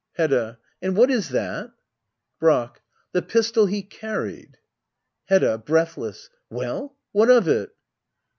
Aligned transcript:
Hedda. 0.13 0.57
And 0.81 0.97
what 0.97 1.11
is 1.11 1.29
that? 1.29 1.73
Brack. 2.39 2.81
The 3.11 3.21
pistol 3.21 3.67
he 3.67 3.83
carried 3.83 4.57
Hedda. 5.25 5.59
[Breathless.] 5.59 6.31
Well? 6.49 6.95
What 7.11 7.29
of 7.29 7.47
it? 7.47 7.71